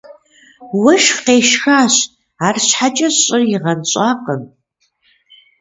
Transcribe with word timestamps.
Уэшх 0.81 1.15
къешхащ, 1.25 1.95
арщхьэкӏэ 2.47 3.09
щӏыр 3.19 3.41
игъэнщӏакъым. 3.55 4.43